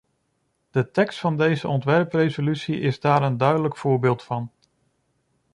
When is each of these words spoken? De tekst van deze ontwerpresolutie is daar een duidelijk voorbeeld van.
De 0.71 0.91
tekst 0.91 1.19
van 1.19 1.37
deze 1.37 1.67
ontwerpresolutie 1.67 2.79
is 2.79 2.99
daar 2.99 3.21
een 3.23 3.37
duidelijk 3.37 3.77
voorbeeld 3.77 4.23
van. 4.23 4.51